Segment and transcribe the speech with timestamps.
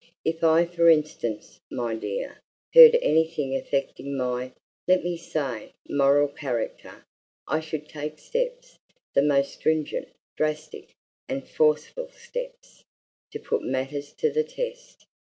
[0.25, 2.39] If I for instance, my dear,
[2.73, 4.51] heard anything affecting my
[4.87, 7.05] let me say, moral character,
[7.47, 8.79] I should take steps,
[9.13, 10.95] the most stringent, drastic,
[11.29, 12.83] and forceful steps,
[13.29, 15.05] to put matters to the test.